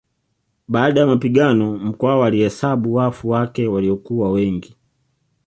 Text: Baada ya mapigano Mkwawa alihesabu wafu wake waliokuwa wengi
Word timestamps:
Baada 0.67 1.01
ya 1.01 1.07
mapigano 1.07 1.77
Mkwawa 1.77 2.27
alihesabu 2.27 2.93
wafu 2.93 3.29
wake 3.29 3.67
waliokuwa 3.67 4.31
wengi 4.31 4.75